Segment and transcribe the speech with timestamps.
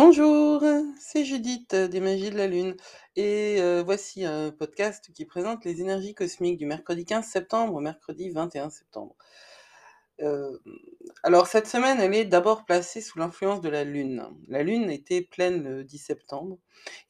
[0.00, 0.62] Bonjour,
[1.00, 2.76] c'est Judith euh, des Magies de la Lune
[3.16, 7.80] et euh, voici un podcast qui présente les énergies cosmiques du mercredi 15 septembre au
[7.80, 9.16] mercredi 21 septembre.
[10.20, 10.58] Euh,
[11.22, 14.24] alors cette semaine, elle est d'abord placée sous l'influence de la Lune.
[14.48, 16.58] La Lune était pleine le 10 septembre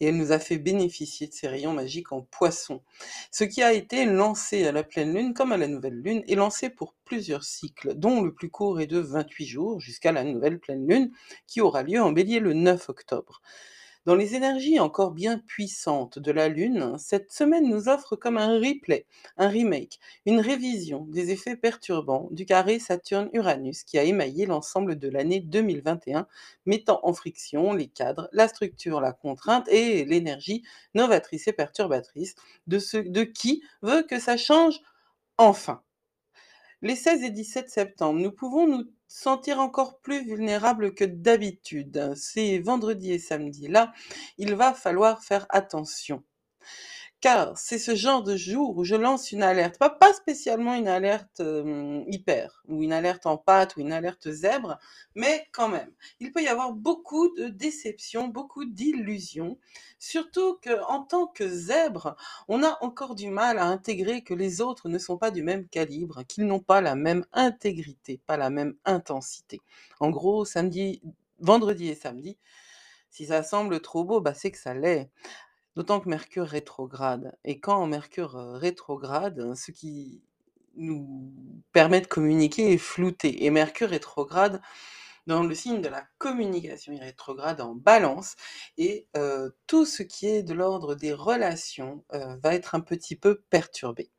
[0.00, 2.82] et elle nous a fait bénéficier de ses rayons magiques en poisson.
[3.30, 6.34] Ce qui a été lancé à la pleine Lune comme à la nouvelle Lune est
[6.34, 10.58] lancé pour plusieurs cycles, dont le plus court est de 28 jours jusqu'à la nouvelle
[10.58, 11.10] pleine Lune
[11.46, 13.40] qui aura lieu en bélier le 9 octobre.
[14.08, 18.58] Dans les énergies encore bien puissantes de la Lune, cette semaine nous offre comme un
[18.58, 19.04] replay,
[19.36, 25.10] un remake, une révision des effets perturbants du carré Saturne-Uranus qui a émaillé l'ensemble de
[25.10, 26.26] l'année 2021,
[26.64, 30.62] mettant en friction les cadres, la structure, la contrainte et l'énergie
[30.94, 32.34] novatrice et perturbatrice
[32.66, 34.80] de, ce, de qui veut que ça change
[35.36, 35.82] enfin.
[36.80, 42.12] Les 16 et 17 septembre, nous pouvons nous sentir encore plus vulnérables que d'habitude.
[42.14, 43.66] C'est vendredi et samedi.
[43.68, 43.92] Là,
[44.36, 46.22] il va falloir faire attention
[47.20, 51.42] car c'est ce genre de jour où je lance une alerte, pas, spécialement une alerte
[52.06, 54.78] hyper, ou une alerte en pâte, ou une alerte zèbre,
[55.14, 55.90] mais quand même.
[56.20, 59.58] Il peut y avoir beaucoup de déceptions, beaucoup d'illusions,
[59.98, 64.88] surtout qu'en tant que zèbre, on a encore du mal à intégrer que les autres
[64.88, 68.74] ne sont pas du même calibre, qu'ils n'ont pas la même intégrité, pas la même
[68.84, 69.60] intensité.
[69.98, 71.02] En gros, samedi,
[71.40, 72.38] vendredi et samedi,
[73.10, 75.10] si ça semble trop beau, bah c'est que ça l'est.
[75.76, 77.36] D'autant que Mercure rétrograde.
[77.44, 80.22] Et quand Mercure rétrograde, ce qui
[80.76, 81.32] nous
[81.72, 83.44] permet de communiquer est flouté.
[83.44, 84.60] Et Mercure rétrograde
[85.26, 88.34] dans le signe de la communication, il rétrograde en balance.
[88.76, 89.06] Et
[89.66, 94.10] tout ce qui est de l'ordre des relations va être un petit peu perturbé.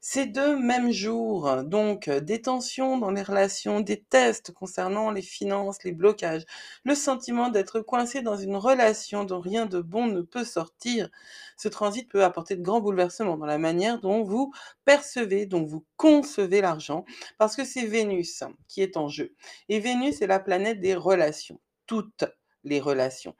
[0.00, 5.82] Ces deux mêmes jours, donc des tensions dans les relations, des tests concernant les finances,
[5.82, 6.44] les blocages,
[6.84, 11.10] le sentiment d'être coincé dans une relation dont rien de bon ne peut sortir,
[11.56, 14.52] ce transit peut apporter de grands bouleversements dans la manière dont vous
[14.84, 17.04] percevez, dont vous concevez l'argent,
[17.36, 19.34] parce que c'est Vénus qui est en jeu.
[19.68, 22.24] Et Vénus est la planète des relations, toutes
[22.64, 23.34] les relations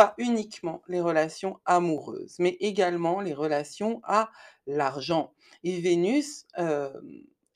[0.00, 4.30] pas uniquement les relations amoureuses, mais également les relations à
[4.66, 5.34] l'argent.
[5.62, 6.46] Et Vénus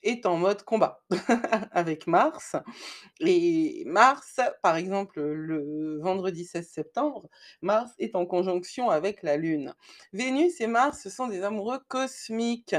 [0.05, 1.03] est en mode combat
[1.73, 2.55] avec Mars.
[3.21, 7.29] Et Mars, par exemple, le vendredi 16 septembre,
[7.63, 9.75] Mars est en conjonction avec la Lune.
[10.13, 12.77] Vénus et Mars, ce sont des amoureux cosmiques.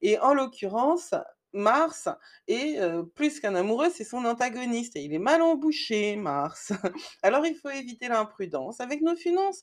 [0.00, 1.14] Et en l'occurrence,
[1.52, 2.08] Mars
[2.46, 2.78] est
[3.14, 6.72] plus qu'un amoureux, c'est son antagoniste et il est mal embouché, Mars.
[7.22, 9.62] Alors il faut éviter l'imprudence avec nos finances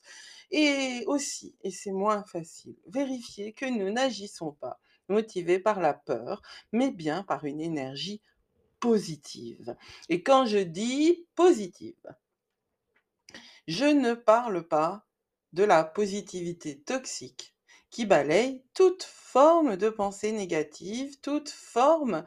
[0.50, 6.42] et aussi, et c'est moins facile, vérifier que nous n'agissons pas motivés par la peur,
[6.72, 8.20] mais bien par une énergie
[8.80, 9.76] positive.
[10.08, 12.14] Et quand je dis positive,
[13.66, 15.06] je ne parle pas
[15.52, 17.55] de la positivité toxique
[17.90, 22.24] qui balaye toute forme de pensée négative, toute forme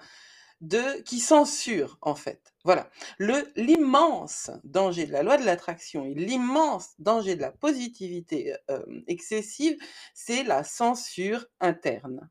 [0.62, 2.54] de qui censure en fait.
[2.66, 2.90] Voilà.
[3.18, 8.84] Le l'immense danger de la loi de l'attraction et l'immense danger de la positivité euh,
[9.08, 9.78] excessive,
[10.14, 12.30] c'est la censure interne.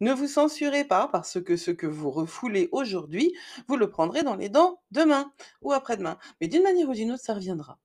[0.00, 3.34] Ne vous censurez pas parce que ce que vous refoulez aujourd'hui,
[3.68, 5.32] vous le prendrez dans les dents demain
[5.62, 6.18] ou après-demain.
[6.40, 7.78] Mais d'une manière ou d'une autre, ça reviendra.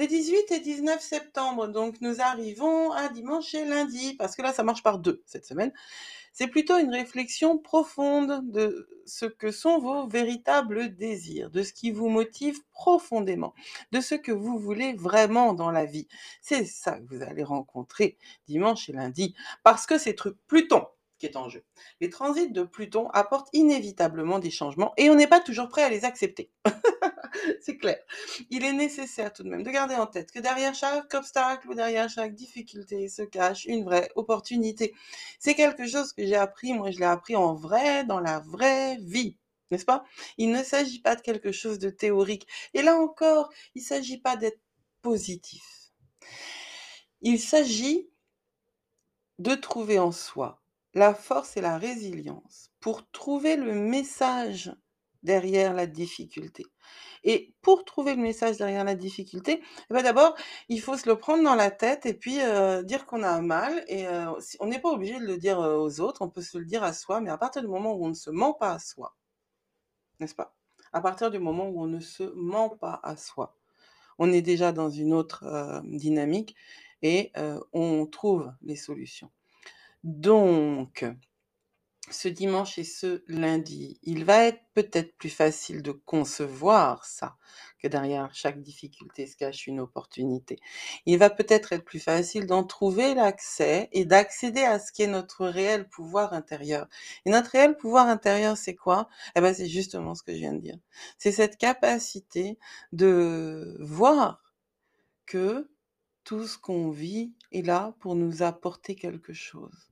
[0.00, 4.50] Les 18 et 19 septembre, donc nous arrivons à dimanche et lundi, parce que là
[4.50, 5.74] ça marche par deux cette semaine.
[6.32, 11.90] C'est plutôt une réflexion profonde de ce que sont vos véritables désirs, de ce qui
[11.90, 13.52] vous motive profondément,
[13.92, 16.08] de ce que vous voulez vraiment dans la vie.
[16.40, 18.16] C'est ça que vous allez rencontrer
[18.48, 19.34] dimanche et lundi,
[19.64, 20.86] parce que c'est Pluton
[21.18, 21.62] qui est en jeu.
[22.00, 25.90] Les transits de Pluton apportent inévitablement des changements et on n'est pas toujours prêt à
[25.90, 26.50] les accepter.
[27.60, 27.98] c'est clair.
[28.50, 31.74] Il est nécessaire tout de même de garder en tête que derrière chaque obstacle ou
[31.74, 34.94] derrière chaque difficulté se cache une vraie opportunité.
[35.38, 38.96] C'est quelque chose que j'ai appris, moi je l'ai appris en vrai, dans la vraie
[39.00, 39.36] vie.
[39.70, 40.04] N'est-ce pas?
[40.36, 42.46] Il ne s'agit pas de quelque chose de théorique.
[42.74, 44.60] Et là encore, il ne s'agit pas d'être
[45.00, 45.92] positif.
[47.20, 48.08] Il s'agit
[49.38, 50.60] de trouver en soi
[50.94, 54.74] la force et la résilience pour trouver le message
[55.22, 56.66] derrière la difficulté.
[57.24, 60.34] Et pour trouver le message derrière la difficulté, eh ben d'abord,
[60.68, 63.84] il faut se le prendre dans la tête et puis euh, dire qu'on a mal.
[63.88, 66.58] Et euh, on n'est pas obligé de le dire euh, aux autres, on peut se
[66.58, 68.72] le dire à soi, mais à partir du moment où on ne se ment pas
[68.72, 69.16] à soi,
[70.18, 70.54] n'est-ce pas?
[70.92, 73.56] À partir du moment où on ne se ment pas à soi,
[74.18, 76.56] on est déjà dans une autre dynamique
[77.00, 77.32] et
[77.72, 79.30] on trouve les solutions.
[80.02, 81.06] Donc,
[82.10, 87.36] ce dimanche et ce lundi, il va être peut-être plus facile de concevoir ça,
[87.78, 90.58] que derrière chaque difficulté se cache une opportunité.
[91.06, 95.06] Il va peut-être être plus facile d'en trouver l'accès et d'accéder à ce qui est
[95.06, 96.88] notre réel pouvoir intérieur.
[97.24, 99.08] Et notre réel pouvoir intérieur, c'est quoi?
[99.36, 100.78] Eh ben, c'est justement ce que je viens de dire.
[101.18, 102.58] C'est cette capacité
[102.92, 104.54] de voir
[105.26, 105.70] que
[106.24, 109.89] tout ce qu'on vit est là pour nous apporter quelque chose.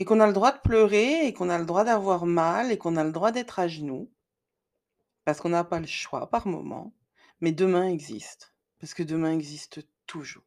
[0.00, 2.78] Et qu'on a le droit de pleurer et qu'on a le droit d'avoir mal et
[2.78, 4.10] qu'on a le droit d'être à genoux.
[5.24, 6.92] Parce qu'on n'a pas le choix par moment.
[7.40, 8.52] Mais demain existe.
[8.80, 10.42] Parce que demain existe toujours.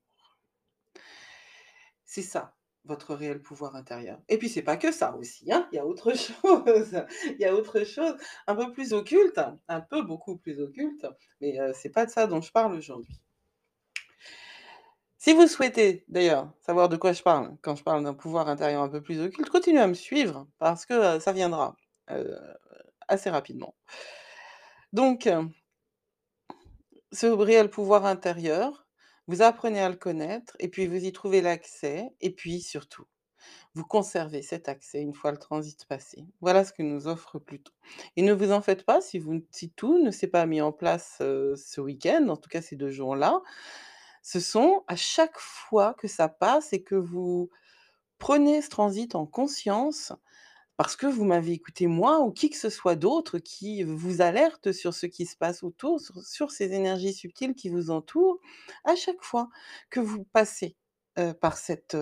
[2.04, 2.56] C'est ça,
[2.86, 4.20] votre réel pouvoir intérieur.
[4.28, 5.68] Et puis c'est pas que ça aussi, hein.
[5.72, 7.06] Il y a autre chose.
[7.26, 8.16] Il y a autre chose,
[8.48, 11.08] un peu plus occulte, un peu beaucoup plus occulte,
[11.42, 13.20] mais euh, c'est pas de ça dont je parle aujourd'hui.
[15.24, 18.82] Si vous souhaitez d'ailleurs savoir de quoi je parle quand je parle d'un pouvoir intérieur
[18.82, 21.78] un peu plus occulte, continuez à me suivre parce que euh, ça viendra
[22.12, 22.38] euh,
[23.08, 23.74] assez rapidement.
[24.92, 25.46] Donc, euh,
[27.14, 28.86] ce réel pouvoir intérieur,
[29.28, 33.06] vous apprenez à le connaître et puis vous y trouvez l'accès et puis surtout,
[33.76, 36.26] vous conservez cet accès une fois le transit passé.
[36.42, 37.72] Voilà ce que nous offre Pluton.
[38.18, 40.74] Et ne vous en faites pas si, vous, si tout ne s'est pas mis en
[40.74, 43.42] place ce week-end, en tout cas ces deux jours-là
[44.24, 47.50] ce sont à chaque fois que ça passe et que vous
[48.18, 50.14] prenez ce transit en conscience,
[50.78, 54.72] parce que vous m'avez écouté moi ou qui que ce soit d'autre qui vous alerte
[54.72, 58.40] sur ce qui se passe autour, sur, ces énergies subtiles qui vous entourent,
[58.86, 59.50] à chaque fois
[59.90, 60.76] que vous passez
[61.42, 61.96] par cette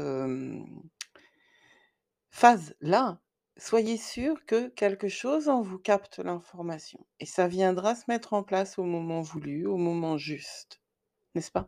[2.30, 3.20] phase-là,
[3.58, 7.06] soyez sûr que quelque chose en vous capte l'information.
[7.20, 10.82] Et ça viendra se mettre en place au moment voulu, au moment juste.
[11.36, 11.68] N'est-ce pas?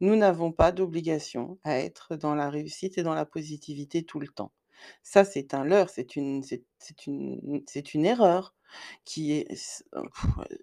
[0.00, 4.28] Nous n'avons pas d'obligation à être dans la réussite et dans la positivité tout le
[4.28, 4.52] temps.
[5.02, 6.62] Ça, c'est un leurre, c'est une, c'est,
[7.06, 7.62] une,
[7.94, 8.54] une erreur
[9.04, 9.46] qui est
[9.94, 10.02] euh,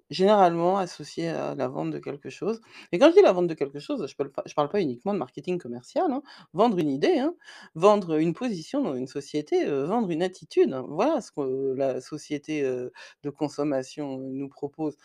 [0.09, 2.61] généralement associée à la vente de quelque chose.
[2.91, 5.19] Et quand je dis la vente de quelque chose, je ne parle pas uniquement de
[5.19, 6.11] marketing commercial.
[6.11, 6.23] hein.
[6.53, 7.35] Vendre une idée, hein.
[7.75, 10.73] vendre une position dans une société, euh, vendre une attitude.
[10.73, 10.85] hein.
[10.89, 12.89] Voilà ce que la société euh,
[13.23, 14.97] de consommation nous propose.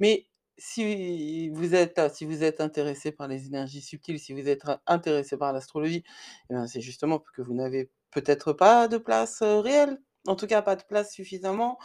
[0.00, 0.26] Mais
[0.58, 5.36] si vous êtes, si vous êtes intéressé par les énergies subtiles, si vous êtes intéressé
[5.36, 6.04] par l'astrologie,
[6.50, 10.62] eh ben, c'est justement que vous n'avez peut-être pas de place réelle, en tout cas
[10.62, 11.78] pas de place suffisamment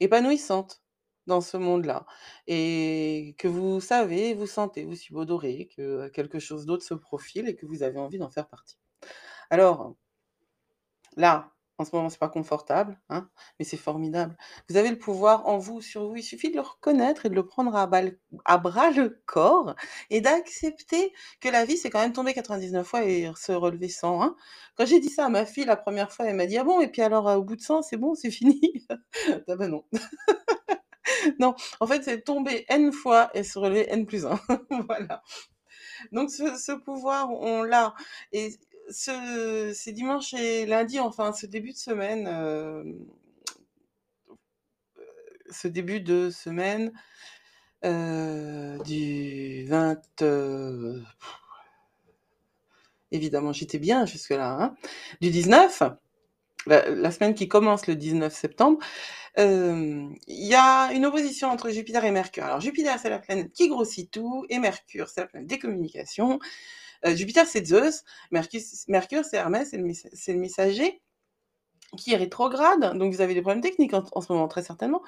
[0.00, 0.82] épanouissante
[1.26, 2.04] dans ce monde-là,
[2.46, 7.56] et que vous savez, vous sentez, vous subodorez que quelque chose d'autre se profile et
[7.56, 8.76] que vous avez envie d'en faire partie.
[9.50, 9.96] Alors,
[11.16, 13.28] là, en ce moment, c'est pas confortable, hein,
[13.58, 14.36] mais c'est formidable.
[14.68, 16.16] Vous avez le pouvoir en vous, sur vous.
[16.16, 17.86] Il suffit de le reconnaître et de le prendre à,
[18.58, 19.74] bras le corps
[20.10, 24.22] et d'accepter que la vie, c'est quand même tomber 99 fois et se relever 100.
[24.22, 24.36] Hein.
[24.76, 26.80] Quand j'ai dit ça à ma fille la première fois, elle m'a dit Ah bon,
[26.80, 28.86] et puis alors au bout de 100, c'est bon, c'est fini
[29.48, 29.84] Ah ben non.
[31.40, 34.38] non, en fait, c'est tomber N fois et se relever N plus 1.
[34.88, 35.22] voilà.
[36.12, 37.94] Donc ce, ce pouvoir, on l'a.
[38.32, 38.56] Et
[38.90, 42.84] ce, ces dimanches et lundi, enfin ce début de semaine, euh,
[45.50, 46.92] ce début de semaine
[47.84, 50.22] euh, du 20...
[50.22, 51.00] Euh,
[53.10, 54.56] évidemment, j'étais bien jusque-là.
[54.60, 54.74] Hein,
[55.20, 55.82] du 19,
[56.66, 58.78] la, semaine qui commence le 19 septembre,
[59.36, 62.44] il y a une opposition entre Jupiter et Mercure.
[62.44, 66.38] Alors Jupiter, c'est la planète qui grossit tout, et Mercure, c'est la planète des communications.
[67.06, 68.04] Euh, Jupiter, c'est Zeus.
[68.30, 71.02] Mercure, c'est Hermès, c'est le, messager
[71.96, 72.96] qui est rétrograde.
[72.98, 75.02] Donc, vous avez des problèmes techniques en, ce moment, très certainement.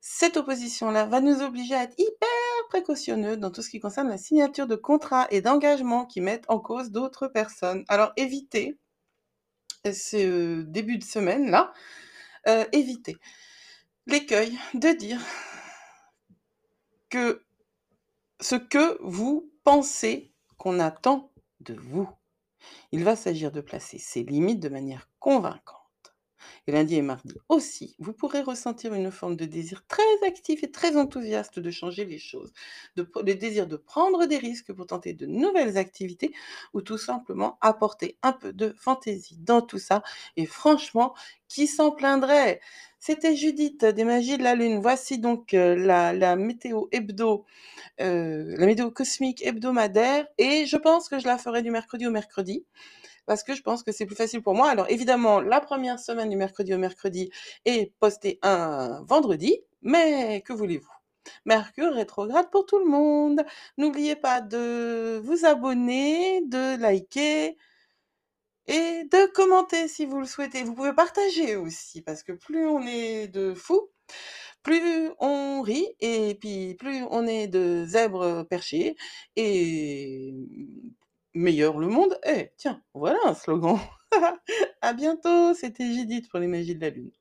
[0.00, 2.28] Cette opposition-là va nous obliger à être hyper
[2.68, 6.58] précautionneux dans tout ce qui concerne la signature de contrats et d'engagements qui mettent en
[6.58, 7.84] cause d'autres personnes.
[7.88, 8.78] Alors, évitez
[9.84, 11.72] ce début de semaine-là,
[12.48, 13.16] euh, évitez
[14.06, 15.20] l'écueil de dire
[17.10, 17.42] que
[18.40, 20.31] ce que vous pensez
[20.62, 22.08] qu'on attend de vous.
[22.92, 25.81] Il va s'agir de placer ses limites de manière convaincante.
[26.66, 30.70] Et lundi et mardi aussi, vous pourrez ressentir une forme de désir très actif et
[30.70, 32.52] très enthousiaste de changer les choses,
[32.96, 36.32] de, le désir de prendre des risques pour tenter de nouvelles activités
[36.72, 40.02] ou tout simplement apporter un peu de fantaisie dans tout ça.
[40.36, 41.14] Et franchement,
[41.48, 42.60] qui s'en plaindrait?
[43.04, 44.80] C'était Judith des Magies de la Lune.
[44.80, 47.44] Voici donc euh, la, météo hebdo,
[48.00, 50.28] euh, la météo cosmique hebdomadaire.
[50.38, 52.64] Et je pense que je la ferai du mercredi au mercredi
[53.26, 54.70] parce que je pense que c'est plus facile pour moi.
[54.70, 57.30] Alors évidemment, la première semaine du mercredi au mercredi
[57.64, 60.88] est postée un vendredi, mais que voulez-vous?
[61.46, 63.42] Mercure rétrograde pour tout le monde.
[63.78, 67.56] N'oubliez pas de vous abonner, de liker,
[68.66, 70.62] et de commenter si vous le souhaitez.
[70.62, 73.90] Vous pouvez partager aussi, parce que plus on est de fous,
[74.62, 78.96] plus on rit, et puis plus on est de zèbres perchés,
[79.36, 80.32] et
[81.34, 82.52] meilleur le monde est.
[82.56, 83.78] Tiens, voilà un slogan.
[84.80, 87.12] À bientôt, c'était Judith pour les Magies de la Lune.